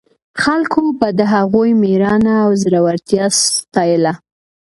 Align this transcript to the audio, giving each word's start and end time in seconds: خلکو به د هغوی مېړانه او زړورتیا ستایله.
خلکو 0.43 0.81
به 0.99 1.07
د 1.19 1.21
هغوی 1.33 1.69
مېړانه 1.81 2.33
او 2.45 2.51
زړورتیا 2.63 3.25
ستایله. 3.55 4.13